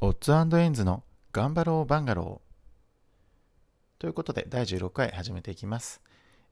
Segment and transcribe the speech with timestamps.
[0.00, 1.02] オッズエンズの
[1.32, 4.00] 頑張ろうバンガロー。
[4.00, 6.00] ということで、第16回始めていきます。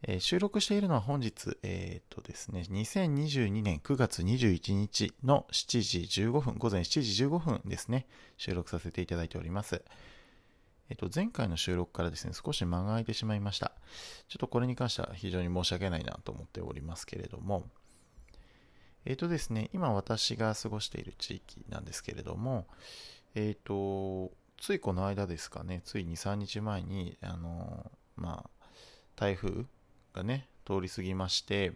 [0.03, 9.85] えー、収録しているのは本日、えっ、とですね、2022年9月21日の7時15分、午前7時15分ですね、収録させていただいております。
[10.91, 13.71] えっ、と、前回の収録からですね、少し間が空いてしまいました。
[14.27, 17.63] ちょっとこれに関しては非常に申し訳ないなと思っておりますけれども、
[19.05, 22.67] えっ、とですね、今私が過ごしている地域なんですけれども、
[23.37, 28.67] えっ、ー、と、ついこの間ですかね、つい2、3日前に、あの、まあ、
[29.15, 29.67] 台風
[30.15, 31.75] がね、通り過ぎまして、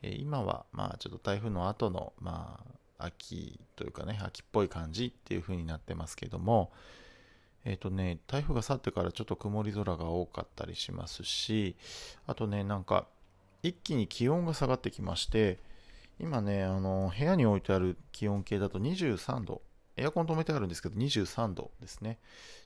[0.00, 2.60] えー、今は、まあ、ちょっと台風の後の、ま
[2.98, 6.70] あ、秋というかね、秋っぽい感じっていう風になってますけども、
[7.64, 11.74] えっ、ー、とね、台風が去ってからちょっと曇り空が多かったりしますし、
[12.28, 13.08] あとね、なんか、
[13.64, 15.58] 一気に気温が下がってきまして、
[16.20, 19.62] 今ね、あの、部屋に置いてある気温計だと23度
[20.00, 22.18] エアコン止めてあるんですけど、23度ですね、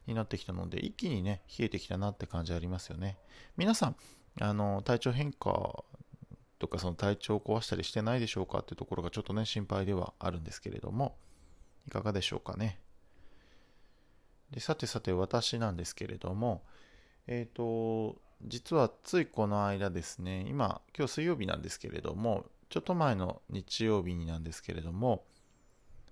[0.06, 3.18] になってきたので、一気にね、冷えてきたなって感じありますよね。
[3.56, 3.96] 皆さん、
[4.40, 5.84] あの、体調変化
[6.58, 11.16] とか、その体調を壊したりしてないでしょうかっていうところがちょっとね、心配ではあるんですけれども、
[11.86, 12.78] いかがでしょうかね。
[14.50, 16.62] でさてさて、私なんですけれども、
[17.26, 25.24] えっ、ー、と、実はついこの間ですね、今、今日水曜日なんですけれども、ちょっと前の日曜日になんですけれども、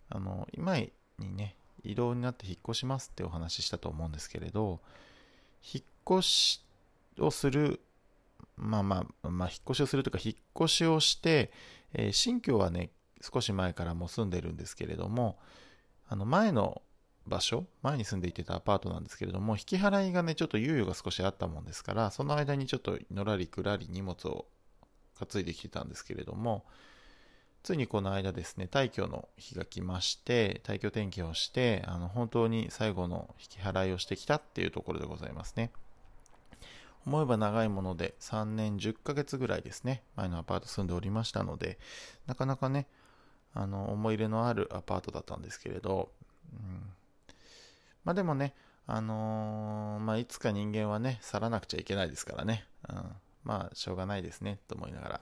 [0.09, 0.77] あの、今
[1.20, 4.80] にね、移動になって引っ越しますってお話ししたと思うんですけれど、
[5.62, 6.64] 引っ越し
[7.18, 7.80] をする、
[8.56, 11.52] まあまあ、まあ、引っ越しをするというか、引っ越しをして、
[11.92, 15.38] えー、新居はね、少し前からもう住んでるんですけれども、
[16.08, 16.82] あの前の
[17.26, 24.46] 場所、前に住んでいてたアパートなんですけれども、引き払いがね、ちょっと猶予が少しあったもんですから、その間にちょっとのらりくらり荷物を
[25.14, 26.64] 担いできてたんですけれども、
[27.62, 35.70] ついにこの間ですね、退去の日が来まして、退去転記をして、あの本当に最後の引き払いをしてきたっていうところでございますね。
[37.06, 41.78] 思えば長いもので3年10ヶ月ぐらいですね、前のアパート住んでおりましたので、
[42.26, 42.87] なかなかね、
[43.53, 46.10] あの思い入れのあるアパートだったんですけれど、
[46.53, 46.92] うん、
[48.04, 48.54] まあでもね、
[48.87, 52.97] あのー、まあいつか人間はね、去らなくちゃいけないですからね、うん、
[53.44, 55.21] まあしょうがないですね、と思いながら。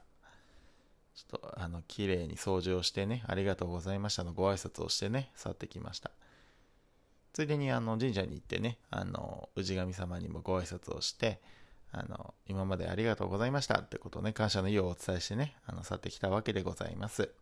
[1.19, 6.13] ちょっと、あの、綺麗に掃除をしてね、ありがとうございましたのご挨拶をしてね、去ってきました。
[7.33, 11.41] ついでに、あの、神社に行ってね、あの、氏神様にもご挨拶をして、
[11.91, 17.33] あの、今までありがとうございましたってことをね、感謝の意をお伝えしてね、あの、去ってきたわけでございます。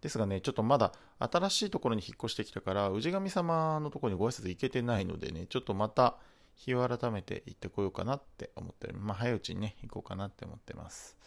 [0.00, 6.16] ですがね、ちょっとまだ新しいところに引っ越してきたから、氏神様のところにご挨拶行けてないのでね、ちょっとまた
[6.54, 8.94] 日を改めて行ってこようかなって思ってる。
[8.98, 11.18] まあ、早いうちにね、行こうかなって思ってます。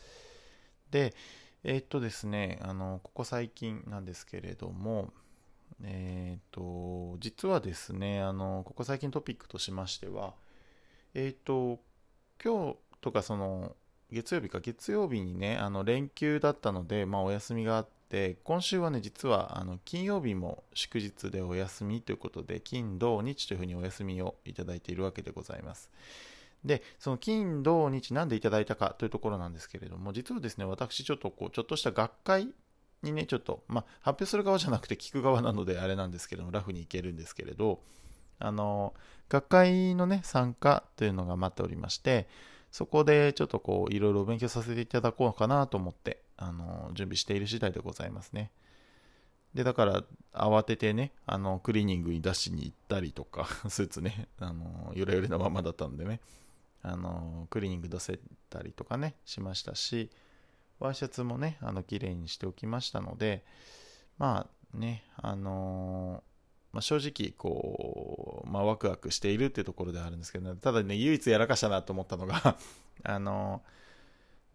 [0.93, 1.15] で、
[1.63, 5.11] えー、っとですね、あの、ここ最近なんですけれども、
[5.81, 10.35] えー、っと、実はですね、あの、ここ最近トピックとしましては、
[11.15, 11.79] えー、っと、
[12.43, 13.75] 今日とかその、
[14.11, 25.89] 月曜日か、月曜日にね、あの、連休だったので、まあ、お休みがあって、今週はね、実は、あの、金曜日も祝日でお休みということで、金、土、日というふうにお休みをいただいているわけでございます。
[26.66, 32.50] で、その金、土、日、なんでいただいたかというところなんですけれども、実はですね、私、ちょっとこう、ちょっとした学会
[33.01, 37.81] にね、ちょっと、まあ、発表する側じゃなくて聞く側なのであれなんですけども、ラフに行けるんですけれど、
[38.40, 38.94] あの、
[39.29, 42.28] 学会のね、参加というのが待っておりまして、
[42.72, 48.51] そこでちょっとこう、いろいろ勉強させていただこうかなと思って、あの、準備している次第でございますね。
[49.53, 50.03] で、だから、
[50.34, 56.19] 慌ててね、あの、クリーニングに出しに行ったりとか、スーツね、あの、よれよれなままだったんでね、
[56.83, 60.11] あのクリーニング出せたりとかねしましたし
[60.79, 63.44] ワイシャツもねあの綺麗にしておきましたので
[64.17, 66.23] まあねあの
[66.73, 72.57] まあ、正直こう、まあ、ワクワクしているっていうところではあるんですけど、ね、ただね唯一やらかしたなと思ったのが
[73.03, 73.61] あの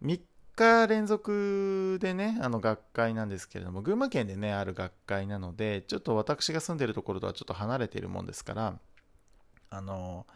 [0.03, 0.19] 3
[0.55, 8.77] 日連続でねあの学会なんですけれども群馬県でねある学会なのでちょっと私が住んでるところとはちょっと離れているもんですから
[9.69, 10.27] あの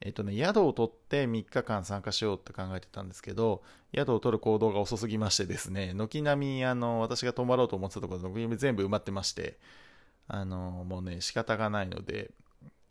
[0.00, 3.62] えっとね、宿を取って3日間参加しようって考えてたんですけど、
[3.94, 9.58] 宿を取る行動が遅すぎましてですね、軒並み、あの、私が泊まろうと思ってたところで、軒並み全部埋まってまして、
[10.28, 12.30] あの、もうね、仕方がないので、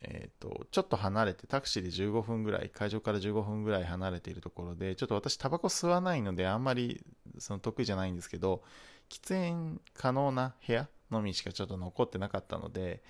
[0.01, 7.03] えっ、と、ちょっと離れて、タクシーで15分ぐらい、会場から15分ぐらい離れているところで、ちょっと私、タバコ吸わないので、あんまり、
[7.39, 8.63] その得意じゃないんですけど、
[9.09, 13.01] 喫煙可能な部屋のみしかちょっと残ってなかったので、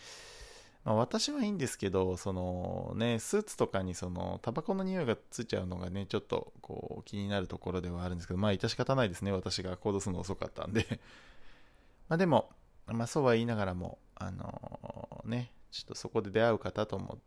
[0.86, 11.00] まあ、私はいいんですけど、そのね、スーツとかにそのタバコの匂いがついちゃうのがね、ちょっとこう気になるところではあるんですけど、まあ致し方ないですね、私が行動するの遅かったんで
[12.08, 12.52] まあでも、
[12.86, 17.20] まあそうは言いながらも、あのー、ね、ちょっとそこで出会う方とも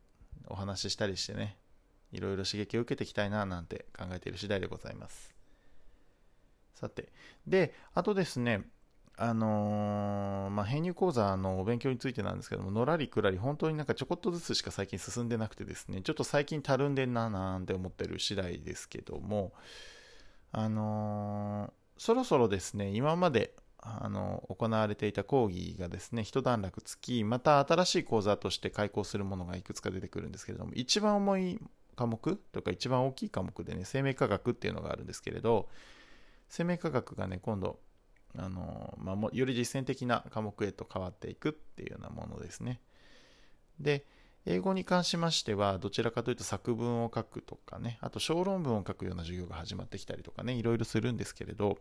[0.46, 1.58] お話ししたりしてね、
[2.12, 5.34] いろいろ刺激を受けていきたいななんて考えている次第でございます。
[6.74, 7.12] さて、
[7.44, 8.68] で、あとですね、
[9.20, 19.52] あのー、まあ、編入講座のお勉強についてなんですけども、のらりくらり、本当になんかちょこっとずつしか最近進んでなくてですね、ちょっと最近たるんでんななんて思ってる次第ですけども、
[20.52, 31.58] あのー、そろそろですね、今まであの行われていた講義がですね、一段落つき、また新しい講座として開講するものがいくつか出てくるんですけれども、一番重い
[31.96, 35.68] 科目とか一番大きい科目でね、生命科学っていうのがあるんですけれど、
[36.48, 37.80] 生命科学がね、今度、
[38.36, 42.80] あのまあ、より実践的な科目へと変わっていくっていうようなものですね。
[43.80, 44.04] で、
[44.44, 51.78] 英語に関しましては、どちらかというと作文を書くとかね、あと小論文を書くような授業が始まってきたりとかね、いろいろするんですけれど、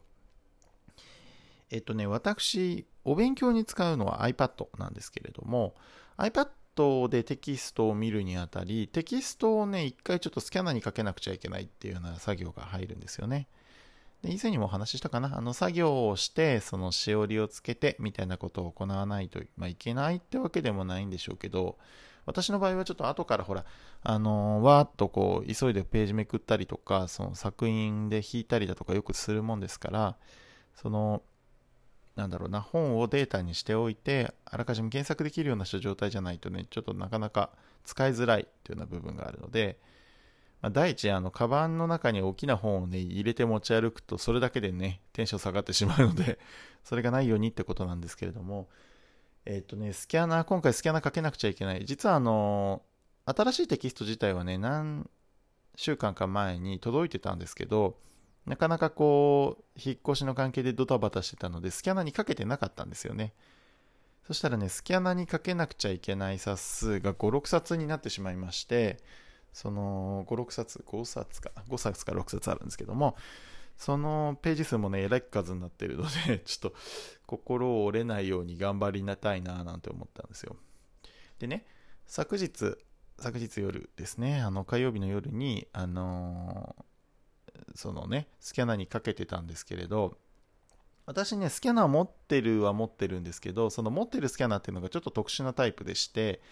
[1.69, 5.75] えっとね、私、お勉強に使うのは iPad なんですけれども、
[6.17, 13.47] iPad でテキストを見るにあたり、テキストをね、一回ちょっとスキャナーにかけなくちゃいけないっていうような作業が入るんですよね。
[14.24, 15.38] で以前にもお話ししたかな。
[15.38, 21.78] あの作業をしてそのしおりをつけてみたいなことを行わないと、まあ、いけないってわけでもないんでしょうけど
[22.25, 23.66] 私の場合はちょっと後からほら
[24.04, 30.18] あのわーっとこう急いでページめくったりとかその作品で引いたりだとかよくするもんですから
[30.75, 31.22] その
[32.16, 37.52] なんだろうな本をデータにしておいてあらかじめ検索できるような状態じゃないとねちょっとなかなか
[37.86, 39.80] 使いづらいというような部分があるので
[40.62, 46.39] まあ、第一、あの、カバンの中に大きな本をね、入れて持ち歩くと、それだけでね、テンション下がってしまうので、
[46.83, 48.69] それがないようにってことなんですけれども、
[49.45, 51.86] えっ、とね、スキャナー、今回スキャナーかけなくちゃいけない。
[51.86, 52.81] 実はあの、
[53.25, 55.09] 新しいテキスト自体はね、何
[55.75, 57.98] 週間か前に届いてたんですけど、
[58.45, 63.33] なかなかこう、引っ越しの関係でドタバタしてたので、スキャナーにかけてなかったんですよね。
[64.25, 68.98] そしたらね、スキャナーにかけなくちゃいけない冊数が5、6冊になってしまいまして、
[69.57, 73.18] その5、6冊、5冊か、5冊か6冊あるんですけども、
[73.75, 76.77] そのページ数もね、えらい数になってるので、 ちょっと
[77.25, 80.57] 心折れないように頑張りなたいななんて思ったんですよ。
[81.39, 81.65] でね、
[82.06, 82.77] 昨日、
[83.18, 90.19] 昨日夜ですね、あの火曜日の夜に、あのー、そのね、スキャナーにかけてたんですけれど、
[91.07, 96.44] 私ね、スキャナー持ってるは持ってるんですけど、その持ってるスキャナーっていうのがちょっと特殊なタイプでして、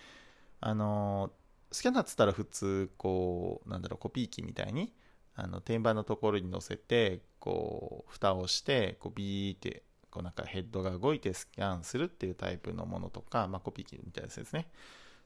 [0.59, 4.93] あのースキャナーっつったら普通こうなんだろうコピー機みたいに
[5.35, 14.67] あの天板のところに載せてこう蓋をしてこうビーってこうなんかヘッドが動いてスキャンするっていうタイプのものとか、まあ、コピー機みたいなやつですね。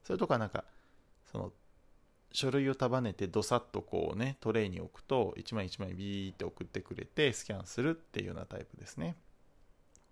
[0.03, 0.63] それとかなんか
[1.31, 1.53] その
[2.31, 9.15] 書類を束ねてどさっとこうねトレイに置くと1枚1枚ビーって送ってくれてスキャンするっていうようなタイプですね。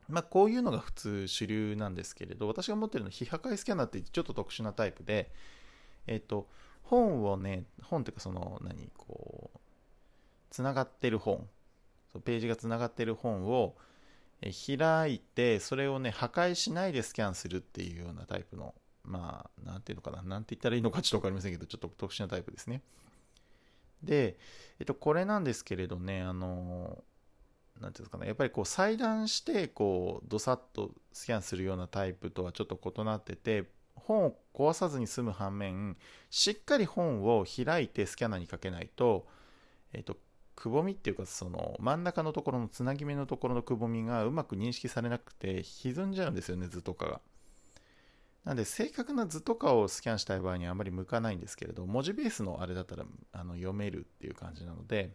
[0.08, 5.32] まあこういうのが普通主流なんですけれど私が持ってるのは非破壊スキャナーってちょっと特殊なタイプで
[6.08, 6.48] えっ、と、
[6.84, 9.60] 本をね、本っていうかその、何、こう、
[10.50, 11.48] つながってる本、
[12.14, 13.76] そページがつながってる本を
[14.42, 22.82] え開いて、それをね、破壊しないでスキャンするっていうようなタイプの、まあ、なんていうのかな、なんて言ったらいいのかちょっとわかりませんけど、ちょっと特殊なタイプですね。
[24.04, 24.38] で、
[24.80, 27.04] えっと、これなんですけれどね、あの、
[27.82, 33.66] なんていうんですかね、やっぱりこう裁断して、こう、どさっとスキャンするようなタイプとはちょっと異なってて、
[34.06, 35.98] 本を壊さずに済む反面
[36.30, 39.28] しっかり本を開いてスキャナーにかけないと,、
[39.94, 40.18] えーと、
[40.56, 47.22] くぼみっていうかその真ん中のところのつなぎ目のところのくぼみがうまく認識されなくて歪んじゃうんですよね図とかが。
[48.44, 55.12] なんで正確な図とかをスキャンしたい場合にはあまり向かないんですけれど文字ベースのあれだったらあの読めるっていう感じなので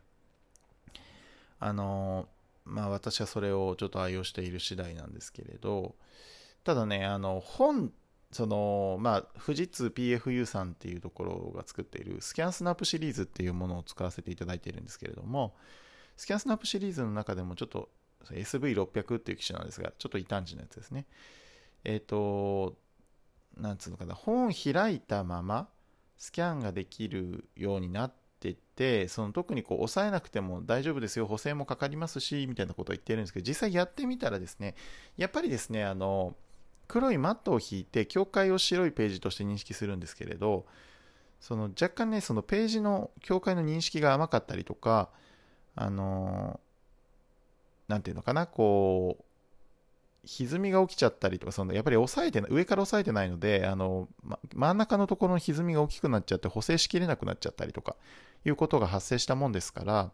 [1.59, 2.29] あの
[2.67, 5.95] まあ私はそれをちょっと愛用している次第なんですけれど
[6.63, 7.91] ただねあの本
[8.33, 15.55] そのまあ、富士通 PFU さんっていうところが作っているスキャンスナップシリーズっていうものを使わせていただいているんですけれども、
[16.17, 17.91] スキャンスナップシリーズの中でもちょっと
[18.31, 21.07] SV600 っていう機種なんですが、ちょっと異端児のやつですね。
[21.85, 22.77] えっ、と、
[23.57, 25.69] なんつうのかな、本開いたまま
[26.17, 34.75] スキャンができるようになってて、その特にこう押さえなくても大丈夫ですよ、補正もかかりますし、みたいなことを言ってるんですけど、実際やってみたらですね、
[35.17, 36.35] やっぱりですね、あの、
[36.93, 40.67] 黒いマットを引いて境界を白いページとして認識するんですけれど
[41.41, 45.09] その若干ねそのページの境界の認識が甘かったりとか
[45.75, 46.61] あの
[47.89, 49.25] 何て言うのかなこう
[50.27, 57.97] 歪みが起きちゃったりとかそのやっぱり押さえて上から押さえてないのであの、ま、真ん中のところの歪みが大きくなっちゃって補正しきれなくなっちゃったりとか
[58.45, 60.11] いうことが発生したもんですから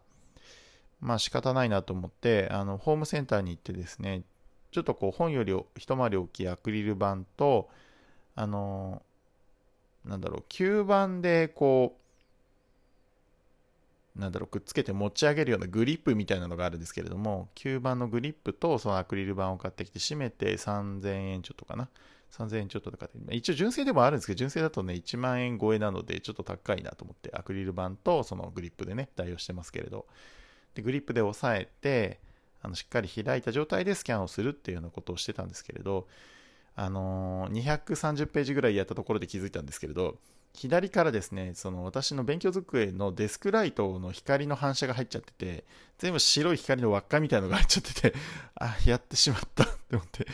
[1.01, 4.23] まあ仕方ないなと思ってあのホームセンターに行ってですね
[4.71, 7.69] ちょっとこう本より一回り大きいアクリル板と、
[8.35, 11.97] あのー、なんだろう、吸盤でこ
[14.15, 21.89] う、なんだろう、くっつけて持ち上げるようなグリップみたいなのがあるんですけれども、吸盤のグリップとそのアクリル板を買ってきて締めて3000円ちょっとかな。
[22.31, 30.05] 3000円ちょっととかで、一応純正でもあるんですけど、純正だとね、1万円超えなので、ちょっと高いなと思って、アクリル板とそのグリップでね、代用してますけれど、
[30.75, 32.19] でグリップで押さえて、
[32.61, 36.07] あのしっかり開いた状態でスキャンをするっていうようなことをしてたんですけれど、
[36.75, 40.17] あのー、230ページぐらいやったところで気づいたんですけれど、
[40.53, 45.63] 左からですね、その私の勉強机のデスクライトの光の反射が入っちゃってて、
[45.97, 48.13] 全部白い光の輪っかみたいなのが入っちゃってて、
[48.55, 50.27] あ、やってしまったって思って、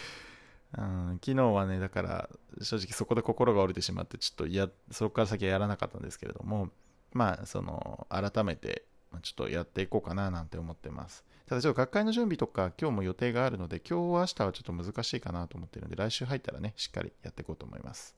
[0.78, 2.30] うん、昨日はね、だから
[2.62, 6.72] 正直そこで心が折れてしまって、ちょっとや、そこから先はやらなかったんですけれども、
[7.14, 8.86] まあ、その、改めて、
[9.22, 11.26] ちょっとやっていこうかななんて思ってます。
[11.48, 18.16] ただちょっと学会の準備とか今日も予定があるので、今日明日はちょっと難しいかなと思ってるので、来週入ったらね、しっかりやっていこうと思います。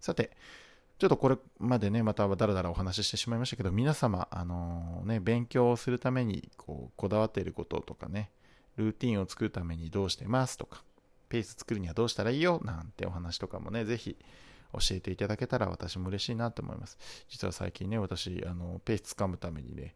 [0.00, 0.36] さて、
[0.98, 8.30] ちょっとこれまでね、まただらだらお話ししてしまいましたけど、皆様、あの、ね、勉強をするためにこうこだわっていることとかね、
[8.76, 10.82] ルーティンを作るためにどうしてますとか、
[11.28, 14.16] ペース作るにはどうしたらいいよなんてお話とかもね、ぜひ
[14.72, 16.98] 教えていただけたら私も嬉しいなと思います。
[17.28, 19.94] 実は最近ね、私、あのペースつかむためにね、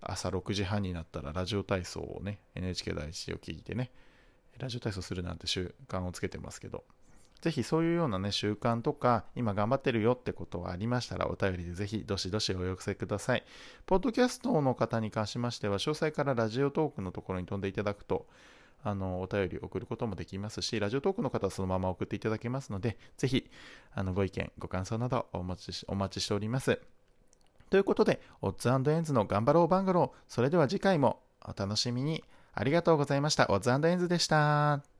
[0.00, 3.90] 朝6時半になったらラジオ体操をね、NHK 第一を聞いてね、
[4.58, 6.84] ラジオ体操するなんて習慣をつけてますけど、
[7.42, 13.44] ぜひそういうようなね、習慣とか、今頑張ってるよってことがありましたら、お便りでぜひ、どしどしお寄せください。
[13.84, 18.28] ポッドキャストの方に関しましては、詳細からラジオトークのところに飛んでいただくと、
[18.82, 23.50] あの、お便り送ることもできますし、ラジオトークの方はそのまま送っていただけますので、ぜひ、
[23.92, 26.80] あの、ご意見、ご感想などお待ちお待ちしております。
[27.70, 32.24] ということで、オッズエンズの頑張ろうバンガロー、それでは次回もお楽しみに。
[32.54, 33.46] ありがとうございました。
[33.48, 34.91] オッズエンズでした。